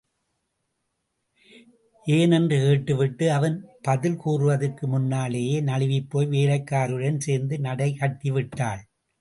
[2.07, 2.31] ஏன்?
[2.31, 3.65] என்று கேட்டு விட்டு, அவன்
[3.81, 8.81] பதில் கூறுவதற்கு முன்னாலேயே, நழுவிபோய் வேலைக்காரியுடன் சேர்ந்து நடை கட்டி விட்டாள்.